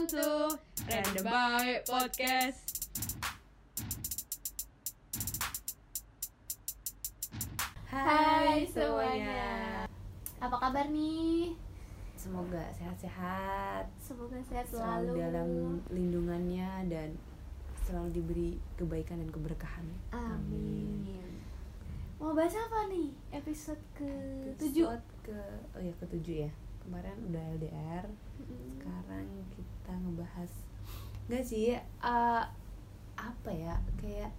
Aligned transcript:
Welcome 0.00 0.16
to 0.16 0.56
Random 0.88 1.28
Podcast. 1.84 2.88
Hai 7.84 8.64
semuanya. 8.72 9.84
Apa 10.40 10.56
kabar 10.56 10.88
nih? 10.88 11.52
Semoga 12.16 12.64
sehat-sehat, 12.80 13.92
Semoga 14.00 14.40
sehat 14.48 14.72
selalu 14.72 15.04
selalu. 15.04 15.20
dalam 15.20 15.50
lindungannya 15.92 16.88
dan 16.88 17.12
selalu 17.84 18.08
diberi 18.16 18.50
kebaikan 18.80 19.20
dan 19.20 19.28
keberkahan. 19.28 19.84
Amin. 20.16 21.44
Mau 22.16 22.32
bahas 22.32 22.56
apa 22.56 22.88
nih? 22.88 23.12
Episode 23.36 23.84
ke. 23.92 24.08
Episode 24.56 25.04
ke 25.28 25.36
oh 25.76 25.82
ya 25.84 25.92
ketujuh 26.00 26.48
ya. 26.48 26.50
Kemarin 26.88 27.20
udah 27.28 27.44
LDR, 27.60 28.08
sekarang 28.72 29.28
kita 29.52 29.79
ngebahas 29.96 30.50
nggak 31.26 31.44
sih 31.44 31.74
eh, 31.78 32.44
apa 33.16 33.50
ya 33.50 33.74
kayak 33.98 34.30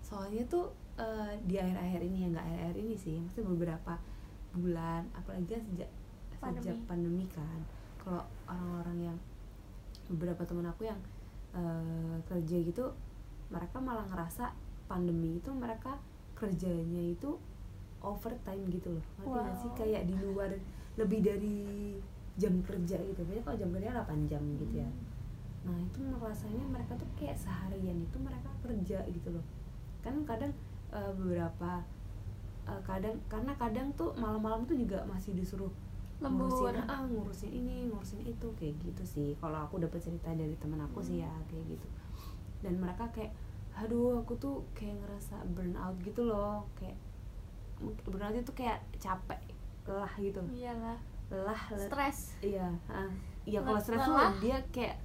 soalnya 0.00 0.42
tuh 0.46 0.70
eh, 0.94 1.32
di 1.44 1.56
akhir-akhir 1.56 2.00
ini 2.02 2.18
ya 2.22 2.28
nggak 2.30 2.46
akhir-akhir 2.46 2.76
ini 2.78 2.94
sih, 2.94 3.16
maksudnya 3.18 3.50
beberapa 3.50 3.94
bulan, 4.54 5.02
apalagi 5.10 5.48
kan 5.50 5.62
sejak 5.66 5.90
sejak 6.38 6.76
Pandemi. 6.78 6.86
pandemi 6.86 7.24
kan. 7.32 7.58
Kalau 7.98 8.22
orang-orang 8.46 8.98
yang 9.10 9.18
beberapa 10.06 10.44
temen 10.44 10.68
aku 10.68 10.86
yang 10.86 11.00
eh, 11.56 12.16
kerja 12.28 12.56
gitu, 12.60 12.84
mereka 13.48 13.80
malah 13.80 14.04
ngerasa 14.06 14.52
pandemi 14.84 15.40
itu 15.40 15.50
mereka 15.50 15.96
kerjanya 16.36 17.00
itu 17.00 17.34
overtime 18.04 18.68
gitu 18.68 18.92
loh. 18.94 19.04
Ngerti 19.18 19.30
nggak 19.32 19.56
sih 19.56 19.70
Wow. 19.72 19.78
kayak 19.80 20.02
di 20.04 20.14
luar 20.20 20.50
lebih 20.94 21.20
dari 21.24 21.58
jam 22.34 22.54
kerja 22.66 22.96
gitu. 22.98 23.20
Biasanya 23.22 23.44
kalau 23.46 23.58
jam 23.58 23.70
kerja 23.70 23.88
8 23.94 24.30
jam 24.30 24.42
gitu 24.58 24.74
ya. 24.82 24.88
Nah 25.64 25.76
itu 25.80 26.00
rasanya 26.20 26.64
mereka 26.68 26.92
tuh 26.98 27.08
kayak 27.16 27.38
seharian 27.38 27.98
itu 28.02 28.16
mereka 28.18 28.50
kerja 28.60 28.98
gitu 29.08 29.28
loh. 29.32 29.44
Kan 30.02 30.26
kadang 30.28 30.52
eh, 30.92 31.12
beberapa 31.14 31.80
eh, 32.68 32.80
kadang 32.84 33.16
karena 33.30 33.52
kadang 33.56 33.88
tuh 33.94 34.12
malam-malam 34.18 34.66
tuh 34.66 34.76
juga 34.76 35.02
masih 35.08 35.32
disuruh 35.36 35.70
Lembur. 36.22 36.46
ngurusin 36.46 36.78
ah 36.86 37.02
ngurusin 37.10 37.50
ini 37.50 37.90
ngurusin 37.90 38.22
itu 38.22 38.48
kayak 38.58 38.74
gitu 38.82 39.02
sih. 39.02 39.28
Kalau 39.42 39.66
aku 39.66 39.82
dapat 39.82 39.98
cerita 39.98 40.30
dari 40.30 40.54
teman 40.60 40.78
aku 40.84 41.02
sih 41.02 41.22
ya 41.24 41.30
kayak 41.50 41.74
gitu. 41.74 41.88
Dan 42.62 42.78
mereka 42.80 43.08
kayak 43.10 43.34
aduh 43.74 44.22
aku 44.22 44.38
tuh 44.38 44.62
kayak 44.70 44.94
ngerasa 45.02 45.42
burnout 45.50 45.98
gitu 46.06 46.22
loh 46.30 46.62
kayak 46.78 46.94
burnout 48.06 48.30
itu 48.30 48.52
kayak 48.54 48.78
capek 49.02 49.40
lelah 49.84 50.14
gitu 50.16 50.40
Iyalah. 50.54 50.94
Lelah 51.26 51.60
le- 51.70 51.80
Stres. 51.80 52.18
iya 52.40 52.68
ah. 52.86 53.08
iya 53.44 53.60
kalau 53.60 53.78
stres 53.78 54.00
tuh 54.00 54.16
dia 54.38 54.56
kayak 54.70 54.96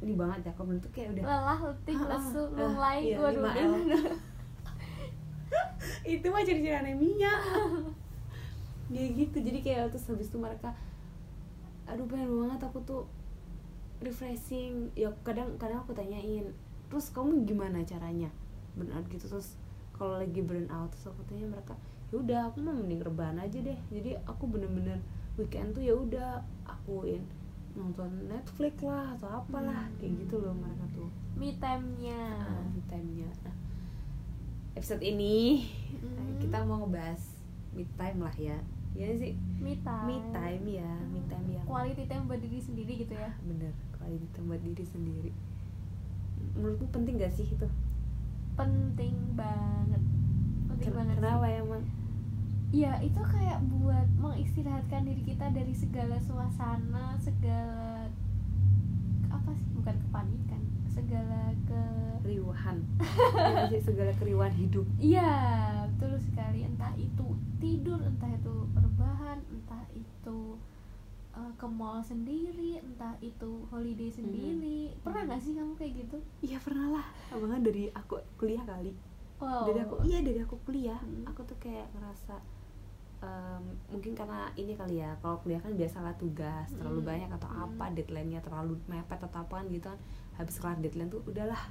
ini 0.00 0.12
banget 0.12 0.40
ya 0.44 0.52
kalau 0.52 0.66
menurut 0.68 0.84
tuh 0.84 0.92
kayak 0.92 1.08
udah 1.12 1.24
Lelah, 1.24 1.58
letih, 1.64 1.96
Ah, 1.96 2.02
ah, 2.02 2.08
lesu, 2.12 2.42
ah, 2.42 2.48
lunglai. 2.52 2.98
iya. 3.02 3.16
5L. 3.16 3.72
itu 6.04 6.26
mah 6.26 6.42
ciri-ciri 6.42 6.74
anemia 6.74 7.32
ya 8.94 9.04
gitu 9.10 9.36
jadi 9.38 9.58
kayak 9.60 9.82
terus 9.90 10.04
habis 10.06 10.28
itu 10.28 10.36
mereka 10.36 10.72
aduh 11.84 12.04
pengen 12.04 12.28
banget 12.30 12.60
aku 12.62 12.78
tuh 12.82 13.02
refreshing 13.98 14.92
ya 14.94 15.08
kadang 15.22 15.56
kadang 15.56 15.80
aku 15.80 15.92
tanyain 15.92 16.52
terus 16.86 17.08
kamu 17.08 17.44
gimana 17.44 17.80
caranya 17.82 18.28
burnout 18.74 19.06
gitu 19.08 19.24
terus 19.26 19.56
kalau 19.90 20.18
lagi 20.18 20.40
burnout 20.40 20.90
terus 20.90 21.06
aku 21.06 21.20
tanya 21.24 21.48
mereka 21.48 21.72
ya 22.10 22.20
udah 22.20 22.40
aku 22.46 22.60
mau 22.60 22.74
mending 22.74 23.00
rebahan 23.00 23.38
aja 23.38 23.58
deh 23.58 23.78
jadi 23.88 24.20
aku 24.24 24.44
bener-bener 24.46 25.00
weekend 25.36 25.70
tuh 25.70 25.82
ya 25.82 25.94
udah 25.94 26.30
akuin 26.64 27.22
nonton 27.72 28.06
Netflix 28.24 28.78
lah 28.80 29.12
atau 29.12 29.28
apalah 29.36 29.84
Hmm. 29.84 29.96
kayak 29.98 30.14
gitu 30.20 30.36
loh 30.38 30.54
mereka 30.54 30.86
tuh 30.92 31.10
Me 31.34 31.50
time-nya. 31.52 32.22
Ah, 32.38 32.62
me 32.64 32.78
time-nya. 32.84 33.26
Nah, 33.42 33.56
episode 34.74 35.02
ini 35.02 35.66
Hmm. 35.92 36.38
kita 36.40 36.62
mau 36.62 36.78
ngebahas 36.80 37.18
me 37.70 37.82
time 37.92 38.18
lah 38.20 38.36
ya. 38.36 38.58
Ya 38.92 39.10
sih, 39.12 39.34
Me 39.58 39.74
time. 39.76 40.06
me 40.06 40.16
time 40.30 40.64
ya, 40.72 40.90
me 41.04 41.18
time 41.24 41.48
yang 41.50 41.64
Quality 41.64 42.06
time 42.06 42.24
buat 42.24 42.38
diri 42.38 42.58
sendiri 42.58 42.94
gitu 42.96 43.10
ya. 43.12 43.34
bener 43.42 43.74
kalau 43.92 44.14
itu 44.14 44.38
buat 44.40 44.62
diri 44.62 44.84
sendiri. 44.84 45.30
Menurutmu 46.54 46.86
penting 46.88 47.18
gak 47.18 47.32
sih 47.32 47.42
itu? 47.44 47.66
Penting 48.54 49.34
banget. 49.34 49.98
Penting 50.68 50.78
Ken- 50.84 50.94
banget. 50.94 51.10
sih. 51.10 51.20
Kenapa 51.20 51.46
emang? 51.48 51.82
Ya 51.82 52.03
itu 52.74 53.20
kayak 53.22 53.60
buat 53.70 54.08
mengistirahatkan 54.18 55.06
diri 55.06 55.22
kita 55.22 55.46
dari 55.54 55.70
segala 55.70 56.18
suasana, 56.18 57.14
segala 57.22 58.10
apa 59.30 59.50
sih? 59.54 59.68
Bukan 59.78 59.96
kepanikan, 60.08 60.62
segala 60.90 61.54
ke 61.68 61.82
Riuhan. 62.26 62.82
ya, 63.62 63.68
sih, 63.70 63.84
segala 63.84 64.10
keriuhan 64.16 64.50
hidup. 64.56 64.88
Iya, 64.98 65.30
betul 65.94 66.18
sekali. 66.18 66.64
Entah 66.64 66.96
itu 66.96 67.36
tidur, 67.62 68.00
entah 68.00 68.32
itu 68.32 68.66
rebahan, 68.74 69.38
entah 69.52 69.84
itu 69.92 70.56
uh, 71.36 71.52
ke 71.54 71.66
mall 71.68 72.00
sendiri, 72.00 72.80
entah 72.80 73.14
itu 73.20 73.68
holiday 73.68 74.10
sendiri. 74.10 74.96
Pernah 75.04 75.28
nggak 75.28 75.40
sih 75.44 75.52
kamu 75.52 75.76
kayak 75.76 75.92
gitu? 76.00 76.18
Iya 76.40 76.58
pernah 76.64 76.98
lah. 76.98 77.06
Abangan 77.30 77.60
dari 77.60 77.92
aku 77.92 78.18
kuliah 78.40 78.64
kali. 78.64 78.96
Wow. 79.42 79.68
Dari 79.68 79.78
aku, 79.84 79.94
iya 80.08 80.18
dari 80.24 80.40
aku 80.40 80.56
kuliah. 80.64 80.98
Hmm. 80.98 81.28
Aku 81.28 81.44
tuh 81.44 81.58
kayak 81.60 81.90
ngerasa 81.92 82.40
em, 83.24 83.62
mungkin 83.88 84.12
karena 84.12 84.52
ini 84.54 84.72
kali 84.72 85.00
ya 85.00 85.16
kalau 85.18 85.40
kuliah 85.40 85.56
kan 85.58 85.72
biasalah 85.72 86.12
tugas 86.14 86.68
terlalu 86.70 87.00
Hmm. 87.00 87.08
banyak 87.08 87.30
atau 87.32 87.48
Hmm. 87.48 87.64
apa 87.66 87.84
deadline-nya 87.90 88.40
terlalu 88.40 88.76
mepet 88.84 89.16
atau 89.18 89.38
apa 89.38 89.54
kan 89.56 89.66
gitu 89.66 89.86
kan 89.86 90.00
habis 90.34 90.56
kelar 90.56 90.76
deadline 90.76 91.08
tuh 91.08 91.24
udahlah 91.24 91.62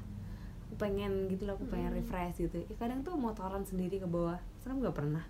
aku 0.66 0.74
pengen 0.80 1.28
gitu 1.28 1.46
loh 1.46 1.54
aku 1.54 1.68
pengen 1.68 1.92
Hmm. 1.92 2.00
refresh 2.00 2.42
gitu 2.42 2.58
ya, 2.60 2.74
kadang 2.76 3.02
tuh 3.02 3.14
motoran 3.14 3.62
sendiri 3.62 3.96
ke 3.96 4.08
bawah 4.08 4.36
serem 4.58 4.80
nggak 4.80 4.96
pernah 4.96 5.22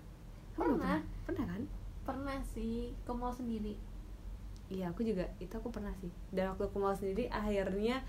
nggak 0.54 0.64
Pernah. 0.70 0.98
pernah 1.22 1.44
kan 1.46 1.62
Pernah 2.04 2.36
sih 2.46 2.92
ke 2.98 3.12
mall 3.12 3.32
sendiri. 3.32 3.76
iya 4.66 4.88
aku 4.88 5.00
juga 5.02 5.28
itu 5.38 5.52
aku 5.52 5.68
pernah 5.68 5.92
sih 5.94 6.08
dan 6.30 6.48
waktu 6.48 6.64
aku 6.64 6.76
mau 6.78 6.92
sendiri 6.92 7.28
akhirnya 7.28 8.00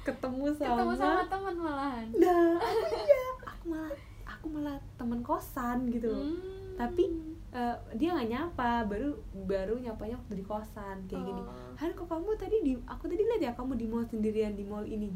ketemu 0.00 0.48
sama, 0.50 0.72
Ketemu 0.74 0.94
sama 0.96 1.22
teman 1.26 1.54
malahan. 1.58 2.06
nah 2.14 2.56
iya 3.02 3.22
aku 3.42 3.64
malah 3.66 3.92
aku 4.24 4.46
malah 4.48 4.76
temen 4.94 5.20
kosan 5.20 5.78
gitu 5.90 6.08
Hmm. 6.08 6.57
Tapi 6.78 7.04
eh, 7.50 7.76
dia 7.92 8.12
nggak 8.12 8.28
nyapa 8.28 8.70
baru 8.84 9.10
baru 9.42 9.74
nyapanya 9.76 10.14
waktu 10.16 10.34
di 10.36 10.44
kosan 10.44 10.96
kayak 11.04 11.22
gini 11.22 11.42
Oh. 11.42 11.74
Han 11.76 11.90
kok 11.92 12.06
kamu 12.06 12.30
tadi 12.34 12.56
di 12.60 12.72
aku 12.84 13.04
tadi 13.04 13.18
lihat 13.20 13.40
ya 13.40 13.52
kamu 13.52 13.74
di 13.74 13.86
mall 13.86 14.04
sendirian 14.04 14.52
di 14.52 14.62
mall 14.62 14.84
ini 14.84 15.10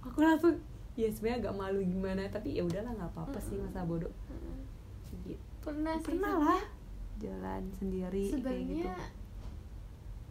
aku 0.00 0.18
langsung 0.18 0.54
ya 0.94 1.08
sebenarnya 1.08 1.40
agak 1.42 1.54
malu 1.56 1.80
gimana 1.80 2.22
tapi 2.28 2.54
ya 2.54 2.62
udahlah 2.62 2.92
nggak 2.92 3.10
apa-apa 3.10 3.38
sih 3.38 3.56
masa 3.56 3.82
bodoh 3.82 4.12
Hmm. 4.24 4.62
gitu. 5.24 5.34
Pernah 5.60 5.96
sih. 5.96 6.06
pernah 6.06 6.34
lah 6.36 6.62
jalan 7.16 7.62
sendiri 7.72 8.22
kayak 8.28 8.42
gitu 8.60 8.84
sebenarnya 8.84 8.94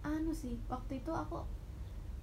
anu 0.03 0.31
sih 0.31 0.59
waktu 0.68 1.00
itu 1.00 1.09
aku 1.09 1.40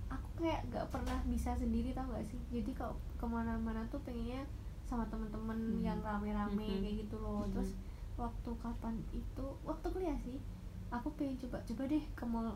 aku 0.07 0.29
kayak 0.39 0.69
gak 0.69 0.87
pernah 0.89 1.17
bisa 1.25 1.55
sendiri 1.55 1.91
tau 1.91 2.05
gak 2.09 2.23
sih 2.23 2.39
jadi 2.51 2.71
kalau 2.75 2.93
ke 3.15 3.25
mana-mana 3.25 3.81
tuh 3.89 4.01
pengennya 4.01 4.45
sama 4.85 5.07
temen-temen 5.07 5.57
Mhm. 5.73 5.83
yang 5.83 5.99
rame-rame 6.01 6.61
Mhm. 6.61 6.81
kayak 6.81 6.97
gitu 7.01 7.17
loh 7.17 7.43
Mhm. 7.43 7.53
terus 7.53 7.71
waktu 8.21 8.51
kapan 8.61 8.95
itu 9.11 9.47
waktu 9.65 9.87
kuliah 9.89 10.19
sih 10.21 10.37
aku 10.93 11.09
pengen 11.17 11.41
coba-coba 11.41 11.83
deh 11.89 12.05
ke 12.13 12.25
mall. 12.27 12.53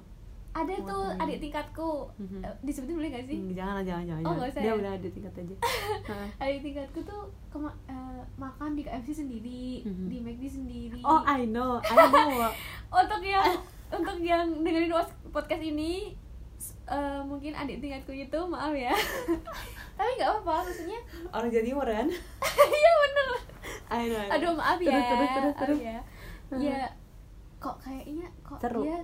Ada 0.54 0.70
tuh 0.86 1.10
adik 1.19 1.42
tingkatku. 1.42 2.06
Mhm. 2.14 2.38
Eh, 2.38 2.54
disebutin 2.62 2.94
boleh 2.94 3.10
gak 3.10 3.26
sih? 3.26 3.38
Hmm, 3.42 3.50
jangan 3.50 3.82
jangan 3.82 4.04
jangan 4.06 4.22
Oh, 4.22 4.34
jangan. 4.38 4.54
dia 4.54 4.70
ya? 4.70 4.74
udah 4.76 4.92
ada 4.94 5.08
tingkat 5.10 5.34
aja. 5.34 5.54
Adik 6.47 6.60
tingkatku 6.62 7.00
tuh 7.03 7.22
kema- 7.50 7.78
eh, 7.86 8.22
makan 8.36 8.78
di 8.78 8.82
KFC 8.86 9.10
sendiri 9.16 9.82
Mhm. 9.82 10.06
di 10.06 10.16
McD 10.22 10.44
sendiri. 10.47 11.00
Oh 11.03 11.26
I 11.26 11.42
know 11.42 11.82
I 11.82 11.94
know. 12.06 12.47
Untuk 13.03 13.22
yang 13.24 13.50
untuk 13.91 14.19
yang 14.22 14.47
dengerin 14.62 14.94
podcast 15.34 15.62
ini 15.64 16.14
eh, 16.86 17.21
mungkin 17.27 17.50
adik 17.50 17.83
tingkatku 17.83 18.15
itu 18.15 18.39
maaf 18.47 18.71
ya. 18.71 18.94
Tapi 19.98 20.10
nggak 20.18 20.30
apa-apa 20.39 20.71
maksudnya 20.71 21.00
orang 21.30 21.50
jadi 21.50 21.71
kan 21.74 22.09
iya 22.54 22.92
bener 23.03 23.53
I 23.87 24.03
know, 24.05 24.16
I 24.16 24.27
know. 24.27 24.34
aduh 24.34 24.53
maaf 24.55 24.78
ya 24.78 24.91
terus 24.91 25.05
terus 25.05 25.31
terus, 25.31 25.55
terus. 25.57 25.78
ya 25.81 25.99
Hmm. 26.47 26.61
ya 26.61 26.81
kok 27.57 27.77
kayaknya 27.78 28.27
kok 28.43 28.59
Seru. 28.59 28.83
dia 28.83 28.99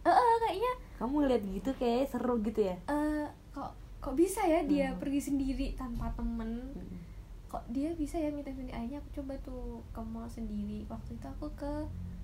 eh 0.00 0.10
eh, 0.10 0.36
kayaknya 0.40 0.72
kamu 0.96 1.14
ngeliat 1.20 1.42
gitu 1.44 1.70
kayak 1.74 2.06
seru 2.06 2.34
gitu 2.40 2.60
ya 2.62 2.76
eh, 2.84 3.24
kok 3.50 3.70
kok 3.98 4.14
bisa 4.14 4.40
ya 4.42 4.60
dia 4.62 4.88
Hmm. 4.88 4.98
pergi 4.98 5.20
sendiri 5.22 5.66
tanpa 5.74 6.08
temen 6.12 6.72
Hmm. 6.72 6.96
kok 7.46 7.62
dia 7.68 7.92
bisa 7.92 8.16
ya 8.16 8.28
minta 8.28 8.48
sendiri 8.48 8.72
akhirnya 8.72 8.98
aku 8.98 9.10
coba 9.14 9.34
tuh 9.40 9.64
ke 9.86 10.00
mall 10.02 10.26
sendiri 10.26 10.82
waktu 10.86 11.14
itu 11.14 11.26
aku 11.28 11.46
ke 11.54 11.72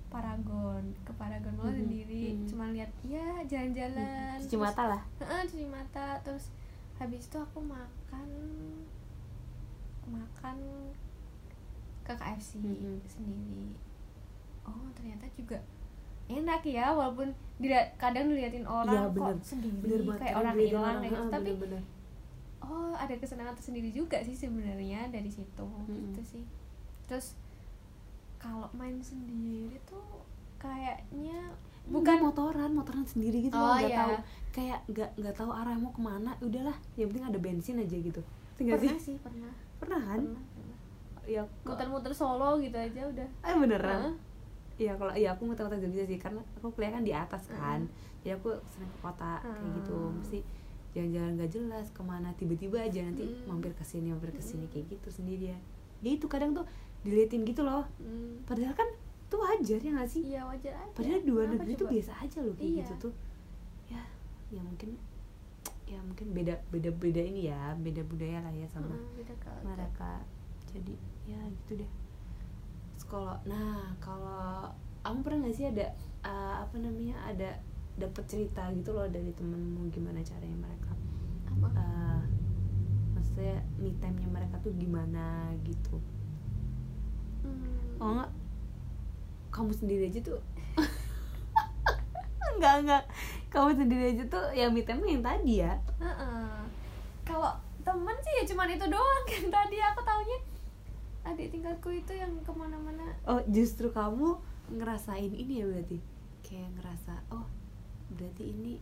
Paragon 0.09 0.83
ke 0.99 1.11
Paragon 1.11 1.55
Mall 1.55 1.69
Mhm, 1.69 1.79
sendiri 1.79 2.23
mhm. 2.31 2.45
cuma 2.45 2.69
lihat 2.69 2.91
ya 3.03 3.23
jalan-jalan 3.43 4.37
cuci 4.37 4.45
terus- 4.51 4.61
mata 4.63 4.83
lah 4.87 5.01
Heeh, 5.17 5.41
cuci 5.43 5.65
mata 5.65 6.05
terus 6.19 6.53
habis 6.95 7.25
itu 7.25 7.37
aku 7.39 7.59
makan 7.59 8.29
makan 10.05 10.57
ke 12.03 12.13
KFC 12.13 12.59
Mhm. 12.59 12.99
sendiri 13.05 13.67
oh 14.63 14.87
ternyata 14.93 15.25
juga 15.33 15.57
enak 16.25 16.63
ya 16.63 16.87
walaupun 16.89 17.27
dilihat 17.57 17.95
kadang 17.95 18.27
diliatin 18.27 18.63
orang 18.63 18.95
Iya, 18.95 19.07
bener. 19.09 19.35
kok 19.35 19.43
sendiri 19.45 19.77
bener 19.77 20.01
banget 20.01 20.19
kayak 20.21 20.35
orang 20.35 20.55
hilang 20.55 20.79
orang, 20.81 20.95
kayak 20.97 21.11
gitu 21.11 21.19
ah, 21.19 21.29
tapi 21.29 21.49
bener-bener. 21.53 21.83
oh 22.61 22.91
ada 22.93 23.13
kesenangan 23.13 23.53
tersendiri 23.53 23.89
juga 23.89 24.17
sih 24.19 24.31
sebenarnya 24.33 25.01
dari 25.09 25.27
situ 25.27 25.63
Mm-mm. 25.63 26.11
gitu 26.11 26.21
sih 26.23 26.43
terus 27.03 27.35
kalau 28.37 28.67
main 28.71 28.99
sendiri 28.99 29.75
tuh 29.83 30.03
kayaknya 30.57 31.51
bukan 31.83 31.99
bukan 31.99 32.17
motoran 32.23 32.71
motoran 32.71 33.03
sendiri 33.03 33.43
gitu 33.43 33.53
Oh, 33.53 33.59
loh 33.61 33.75
nggak 33.75 33.89
iya. 33.89 33.99
tahu 33.99 34.15
kayak 34.53 34.79
nggak 34.87 35.09
nggak 35.17 35.35
tahu 35.35 35.51
arah 35.51 35.75
mau 35.75 35.91
ke 35.91 35.99
mana 35.99 36.31
udahlah 36.39 36.77
yang 36.95 37.11
penting 37.11 37.25
ada 37.25 37.39
bensin 37.41 37.75
aja 37.77 37.97
gitu 37.97 38.21
tinggal 38.55 38.79
pernah 38.79 38.95
sih 38.95 39.03
sih 39.03 39.17
pernah 39.19 39.51
pernah 39.77 39.99
kan 40.01 40.19
pernah, 40.21 40.39
pernah. 40.39 40.43
Ya 41.25 41.41
muter-muter 41.63 42.11
solo 42.11 42.57
gitu 42.57 42.75
aja 42.75 43.01
udah 43.05 43.27
eh 43.41 43.55
beneran 43.55 43.99
Heeh. 44.01 44.15
Iya 44.75 44.93
kalau 44.95 45.13
iya 45.13 45.29
aku 45.31 45.45
muter-muter 45.45 45.77
bisa 45.85 46.03
sih 46.03 46.17
karena 46.17 46.41
aku 46.55 46.67
kuliah 46.69 46.91
kan 46.91 47.01
di 47.01 47.13
atas 47.13 47.45
kan 47.47 47.85
jadi 48.19 48.35
aku 48.35 48.49
sering 48.67 48.89
ke 48.89 48.99
kota 48.99 49.37
kayak 49.39 49.71
gitu 49.77 49.93
Hmm. 49.93 50.17
mesti 50.17 50.39
jalan-jalan 50.91 51.31
gak 51.35 51.51
jelas 51.51 51.87
ke 51.89 52.01
mana 52.01 52.29
tiba-tiba 52.33 52.77
aja 52.79 52.99
nanti 53.01 53.21
Hmm. 53.23 53.45
mampir 53.47 53.71
ke 53.71 53.81
sini 53.81 54.09
mampir 54.09 54.29
ke 54.29 54.41
sini 54.41 54.65
Hmm. 54.65 54.71
kayak 54.71 54.85
gitu 54.91 55.07
sendirian 55.11 55.61
ya 55.99 56.09
itu 56.11 56.25
kadang 56.25 56.51
tuh 56.51 56.65
diliatin 57.01 57.43
gitu 57.43 57.61
loh 57.61 57.85
Hmm. 57.97 58.41
padahal 58.43 58.73
kan 58.73 58.89
itu 59.23 59.35
wajar 59.35 59.79
ya 59.79 59.91
gak 59.93 60.09
sih 60.09 60.21
iya 60.27 60.41
wajar 60.43 60.73
aja 60.75 60.91
padahal 60.91 61.19
di 61.19 61.29
luar 61.29 61.45
Kenapa 61.47 61.57
negeri 61.59 61.73
tuh 61.75 61.87
biasa 61.89 62.11
aja 62.17 62.37
loh 62.39 62.53
kayak 62.53 62.65
Iya. 62.67 62.81
gitu 62.81 62.93
tuh 62.99 63.13
ya 63.87 64.01
ya 64.49 64.61
mungkin 64.61 64.89
ya 65.83 65.99
mungkin 65.99 66.27
beda 66.31 66.53
beda 66.67 66.89
beda 66.91 67.21
ini 67.21 67.41
ya 67.45 67.73
beda 67.75 68.01
budaya 68.03 68.41
lah 68.41 68.49
ya 68.51 68.65
sama 68.65 68.89
culture. 68.89 69.61
mereka 69.63 70.11
jadi 70.73 70.95
ya 71.29 71.39
gitu 71.63 71.85
deh. 71.85 71.91
Kalau 73.05 73.37
nah 73.45 73.93
kalau 74.01 74.73
kamu 75.05 75.19
pernah 75.21 75.39
nggak 75.45 75.55
sih 75.55 75.69
ada 75.69 75.85
uh, 76.25 76.65
apa 76.65 76.75
namanya 76.81 77.15
ada 77.29 77.61
dapat 77.93 78.25
cerita 78.25 78.65
gitu 78.73 78.89
loh 78.89 79.05
dari 79.05 79.29
temenmu 79.37 79.93
gimana 79.93 80.25
caranya 80.25 80.57
mereka 80.65 80.89
apa? 81.53 81.67
uh, 81.77 82.21
maksudnya 83.13 83.61
me 83.77 83.93
time 84.01 84.17
nya 84.17 84.29
mereka 84.33 84.57
tuh 84.65 84.73
gimana 84.73 85.53
gitu. 85.61 86.01
Hmm. 87.45 87.99
kalau 88.01 88.13
nggak? 88.17 88.31
Kamu 89.53 89.71
sendiri 89.77 90.09
aja 90.09 90.19
tuh 90.25 90.41
enggak 92.57 92.75
enggak 92.81 93.03
kamu 93.53 93.69
sendiri 93.77 94.03
aja 94.17 94.23
tuh 94.25 94.45
ya 94.57 94.65
me 94.73 94.81
time 94.81 95.05
yang 95.05 95.21
tadi 95.21 95.61
ya. 95.61 95.77
Heeh. 96.01 96.57
Kalau 97.21 97.53
temen 97.85 98.17
sih 98.25 98.33
ya 98.41 98.43
cuman 98.49 98.73
itu 98.73 98.85
doang 98.89 99.23
kan 99.29 99.45
tadi 99.53 99.77
aku 99.77 100.01
taunya 100.01 100.37
adik 101.23 101.49
tingkatku 101.49 101.89
itu 101.89 102.11
yang 102.11 102.31
ke 102.39 102.51
mana-mana. 102.51 103.07
Oh 103.23 103.39
justru 103.47 103.87
kamu 103.87 104.35
ngerasain 104.69 105.31
ini 105.31 105.59
ya 105.59 105.65
berarti? 105.65 105.97
Kayak 106.41 106.69
ngerasa 106.75 107.13
oh 107.29 107.47
berarti 108.09 108.43
ini 108.45 108.77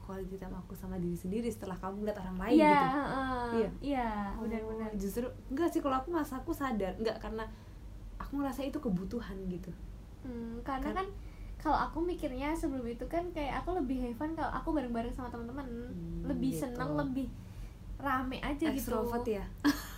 quality 0.00 0.36
time 0.36 0.56
aku 0.56 0.74
sama 0.74 0.96
diri 0.96 1.14
sendiri 1.14 1.46
setelah 1.46 1.76
kamu 1.76 2.02
lihat 2.02 2.18
orang 2.18 2.38
lain 2.40 2.56
iya 2.56 2.66
gitu. 2.72 2.88
heeh. 2.90 3.50
Iya. 3.52 3.68
iya 3.80 4.10
Oh, 4.34 4.42
benar-benar. 4.42 4.90
justru 4.96 5.26
enggak 5.46 5.70
sih 5.70 5.78
kalau 5.78 5.96
aku 5.96 6.10
merasa 6.10 6.34
aku 6.36 6.50
sadar 6.50 6.94
enggak 6.96 7.18
karena 7.18 7.46
aku 8.16 8.32
ngerasa 8.36 8.60
itu 8.62 8.78
kebutuhan 8.78 9.38
gitu. 9.46 9.70
Hmm, 10.22 10.58
karena 10.60 10.90
Kan- 10.90 10.96
kan 10.96 11.08
kalau 11.56 11.78
aku 11.78 11.98
mikirnya 12.00 12.50
sebelum 12.52 12.82
itu 12.84 13.04
kan 13.04 13.28
kayak 13.30 13.60
aku 13.60 13.76
lebih 13.76 14.00
have 14.00 14.16
fun 14.16 14.32
kalau 14.32 14.50
aku 14.50 14.72
bareng-bareng 14.72 15.12
sama 15.12 15.28
teman-teman. 15.28 15.66
Hmm, 15.66 16.26
lebih 16.26 16.50
gitu. 16.52 16.62
seneng 16.64 16.90
lebih 16.96 17.28
rame 17.98 18.40
aja 18.40 18.64
gitu. 18.66 18.90
Extrovert 18.96 19.26
ya 19.26 19.44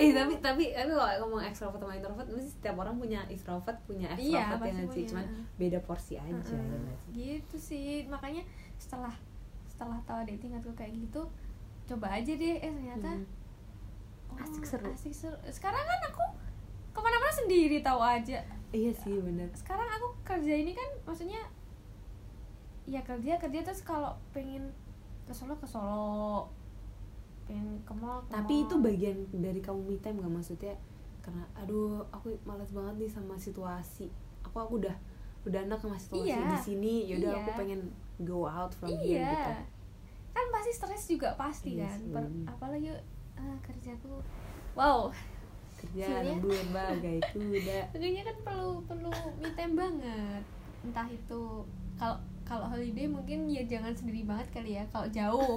eh 0.00 0.10
tapi 0.10 0.34
tapi 0.40 0.64
tapi 0.64 0.64
kalau 0.72 0.96
ngomong 1.22 1.44
extrovert 1.44 1.78
sama 1.78 1.92
introvert 1.92 2.26
mesti 2.26 2.50
setiap 2.50 2.76
orang 2.76 2.96
punya 2.96 3.20
extrovert 3.28 3.78
punya 3.84 4.08
Iya, 4.16 4.40
extrovert 4.48 4.64
ya 4.64 4.72
pasti 4.72 4.80
nggak 4.80 4.92
sih 4.92 5.04
cuman 5.06 5.26
beda 5.54 5.78
porsi 5.80 6.14
aja 6.16 6.24
ya 6.24 6.32
nggak 6.32 6.46
sih? 6.48 7.12
gitu 7.12 7.56
sih. 7.56 7.88
Makanya 8.06 8.42
setelah 8.76 9.14
setelah 9.68 10.00
tahu 10.02 10.16
adik 10.18 10.40
tingkatku 10.40 10.72
kayak 10.74 10.96
gitu 10.96 11.22
coba 11.86 12.06
aja 12.12 12.32
deh. 12.32 12.56
Eh 12.56 12.70
ternyata 12.70 13.10
Hmm. 13.10 13.26
oh, 14.30 14.38
Asik 14.40 14.64
seru. 14.64 14.88
asik 14.88 15.12
seru. 15.12 15.36
Sekarang 15.46 15.82
kan 15.82 16.00
aku 16.06 16.24
ke 16.90 16.98
mana-mana 16.98 17.34
sendiri 17.34 17.78
tahu 17.80 18.00
aja. 18.00 18.40
Iya 18.70 18.92
sih 18.94 19.18
bener. 19.18 19.50
Sekarang 19.52 19.84
aku 19.86 20.14
kerja 20.22 20.54
ini 20.54 20.72
kan 20.72 20.86
maksudnya 21.02 21.42
ya 22.84 23.02
kerja 23.02 23.36
kerja. 23.36 23.60
Terus 23.62 23.82
kalau 23.82 24.14
pengen 24.30 24.70
ke 25.26 25.32
Solo 25.32 25.54
ke 25.54 25.66
Solo 25.66 26.46
pengen 27.50 27.82
ke 27.82 27.92
mall 27.92 28.22
ke 28.22 28.30
tapi 28.30 28.54
mall. 28.54 28.64
itu 28.64 28.74
bagian 28.80 29.16
dari 29.34 29.58
kamu 29.58 29.80
me 29.84 29.96
time 29.98 30.16
gak 30.18 30.30
maksudnya 30.32 30.74
karena 31.20 31.42
aduh 31.52 32.06
aku 32.08 32.30
malas 32.42 32.70
banget 32.70 32.94
nih 32.96 33.10
sama 33.10 33.34
situasi 33.34 34.06
aku 34.40 34.56
aku 34.56 34.72
udah 34.78 34.94
udah 35.42 35.60
enak 35.60 35.76
sama 35.76 35.96
situasi 35.96 36.30
Iya. 36.30 36.46
di 36.46 36.58
sini 36.60 36.94
yaudah 37.06 37.30
Iya. 37.30 37.40
aku 37.40 37.50
pengen 37.56 37.80
go 38.20 38.44
out 38.44 38.70
from 38.70 38.92
here 38.94 39.18
iya 39.18 39.32
gitu 39.34 39.52
kan 40.30 40.46
pasti 40.50 40.70
stres 40.70 41.04
juga 41.06 41.34
pasti 41.34 41.70
Iya 41.74 41.90
kan. 41.90 42.00
Per- 42.14 42.32
apalagi 42.48 42.94
ah, 43.34 43.56
kerjaku 43.60 44.22
wow 44.72 45.10
kerja 45.76 46.04
Sebenarnya- 46.06 46.36
lembur 46.36 46.60
bagai 46.70 47.18
kuda 47.26 47.78
Makanya 47.90 48.22
kan 48.22 48.36
perlu 48.42 48.70
perlu 48.84 49.08
me 49.34 49.48
time 49.50 49.74
banget. 49.74 50.42
Entah 50.82 51.08
itu 51.08 51.42
kalau 51.96 52.16
kalau 52.42 52.66
holiday 52.66 53.04
mungkin 53.06 53.48
ya 53.48 53.64
jangan 53.64 53.88
sendiri 53.90 54.22
banget 54.22 54.44
kali 54.50 54.76
ya. 54.76 54.84
Kalau 54.86 55.08
jauh 55.08 55.56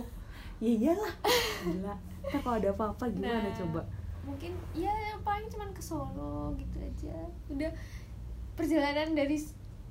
ya 0.64 0.72
iyalah 0.72 1.14
gila 1.62 1.96
Ntar 2.24 2.40
kalau 2.40 2.56
ada 2.56 2.70
apa-apa 2.72 3.04
gimana 3.10 3.44
Nah. 3.44 3.52
coba 3.54 3.82
mungkin 4.24 4.56
ya 4.72 4.88
paling 5.20 5.48
cuman 5.48 5.70
ke 5.70 5.84
Solo 5.84 6.56
gitu 6.56 6.80
aja. 6.80 7.12
Udah 7.50 7.68
perjalanan 8.54 9.12
dari 9.12 9.36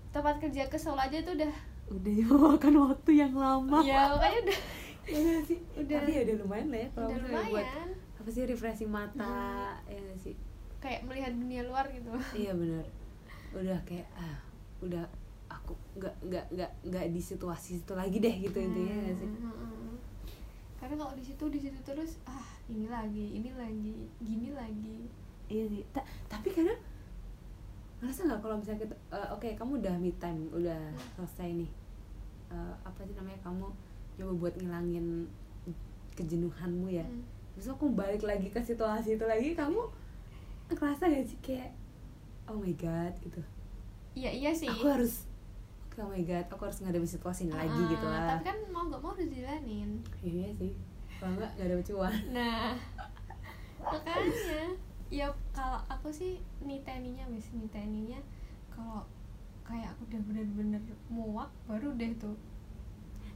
tempat 0.09 0.41
kerja 0.41 0.65
ke 0.67 0.77
Solo 0.77 0.97
aja 0.99 1.21
tuh 1.21 1.35
udah 1.35 1.53
udah 1.91 2.13
memakan 2.27 2.75
waktu 2.83 3.11
yang 3.19 3.35
lama 3.35 3.79
ya 3.83 4.09
makanya 4.11 4.39
udah 4.43 4.59
Iya 5.03 5.19
nggak 5.21 5.43
sih 5.45 5.59
Udah. 5.75 5.99
tapi 5.99 6.11
ya 6.13 6.21
udah 6.23 6.37
lumayan 6.39 6.69
lah 6.69 6.79
ya 6.79 6.89
kalau 6.91 7.07
udah 7.07 7.19
misalnya 7.19 7.43
buat 7.45 7.67
lumayan 7.67 7.89
apa 8.15 8.29
sih 8.31 8.43
refreshing 8.47 8.89
mata 8.89 9.35
ya 9.85 9.99
nggak 9.99 10.17
sih 10.17 10.35
kayak 10.79 11.01
melihat 11.05 11.33
dunia 11.33 11.63
luar 11.63 11.85
gitu. 11.91 12.09
iya 12.41 12.53
benar 12.55 12.87
udah 13.53 13.79
kayak 13.85 14.07
ah 14.15 14.39
udah 14.81 15.05
aku 15.47 15.75
nggak 15.95 16.15
nggak 16.23 16.45
nggak 16.51 16.71
nggak 16.87 17.05
di 17.11 17.21
situasi 17.21 17.79
itu 17.79 17.93
lagi 17.93 18.17
deh 18.17 18.35
gitu 18.41 18.57
intinya 18.57 18.95
nggak 18.97 19.17
sih 19.19 19.29
Hmm, 19.29 19.51
hmm. 19.51 19.72
Karena 20.82 20.99
kalau 20.99 21.14
di 21.14 21.23
situ 21.23 21.44
di 21.46 21.61
situ 21.61 21.79
terus 21.81 22.19
ah 22.25 22.43
ini 22.67 22.87
lagi, 22.87 23.38
ini 23.38 23.55
lagi, 23.55 23.94
gini 24.19 24.50
lagi. 24.50 25.06
iya 25.46 25.62
sih 25.64 25.82
Ta- 25.88 26.02
tapi 26.26 26.50
kadang 26.50 26.81
ngerasa 27.99 28.20
nggak 28.25 28.40
kalau 28.40 28.56
misalnya 28.56 28.82
kita 28.82 28.94
eh, 29.12 29.29
oke 29.31 29.49
kamu 29.52 29.73
udah 29.79 29.94
me 29.96 30.11
time 30.17 30.43
udah 30.50 30.81
selesai 31.14 31.49
nih 31.56 31.70
Eh, 32.49 32.75
apa 32.82 33.01
sih 33.01 33.15
namanya 33.15 33.41
kamu 33.41 33.65
coba 34.12 34.32
buat 34.34 34.55
ngilangin 34.55 35.24
kejenuhanmu 36.12 36.89
ya 36.91 37.01
Hmm. 37.03 37.24
terus 37.53 37.69
aku 37.70 37.89
balik 37.91 38.20
lagi 38.22 38.48
ke 38.48 38.60
situasi 38.60 39.17
itu 39.17 39.24
lagi 39.24 39.53
kamu 39.53 39.81
ngerasa 40.69 41.05
gak 41.06 41.24
sih 41.27 41.39
kayak 41.41 41.72
oh 42.44 42.56
my 42.56 42.72
god 42.74 43.12
gitu 43.20 43.41
Iya 44.12 44.29
iya 44.31 44.51
sih. 44.53 44.69
aku 44.69 44.84
harus 44.86 45.24
oh 45.94 46.08
my 46.08 46.22
god 46.22 46.46
aku 46.46 46.63
harus 46.63 46.81
ngadepin 46.81 47.05
situasi 47.06 47.44
ini 47.44 47.55
lagi 47.55 47.69
Ah, 47.77 47.89
gitu 47.89 48.06
lah. 48.06 48.20
Tapi 48.31 48.44
kan 48.44 48.56
mau 48.69 48.82
nggak 48.87 48.99
mau 48.99 49.11
harus 49.11 49.29
dijalanin. 49.29 49.91
iya 50.20 50.49
sih 50.53 50.72
kalau 51.17 51.37
enggak 51.37 51.51
gak 51.55 51.67
ada 51.67 51.77
cuan 51.82 52.15
Nah, 52.31 52.72
makanya 53.79 54.65
ya 55.08 55.27
kalau 55.53 55.79
aku 55.87 56.08
sih 56.08 56.32
niteninya 56.58 57.29
wis 57.29 57.53
niteninya 57.53 58.19
kalau 58.69 59.05
kayak 59.63 59.93
aku 59.93 60.08
udah 60.08 60.20
bener-bener 60.25 60.81
muak 61.06 61.51
baru 61.65 61.93
deh 61.94 62.13
tuh. 62.17 62.34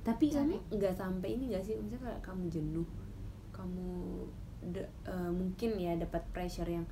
Tapi 0.00 0.30
kamu 0.30 0.56
nggak 0.70 0.94
sampai 0.94 1.34
ini 1.34 1.50
gak 1.50 1.62
sih? 1.62 1.76
Misalnya 1.76 2.10
kayak 2.10 2.22
kamu 2.24 2.44
jenuh 2.48 2.88
kamu 3.50 3.88
de- 4.66 4.92
eh, 5.04 5.30
mungkin 5.30 5.70
ya 5.76 5.94
dapat 5.94 6.22
pressure 6.30 6.66
yang 6.66 6.86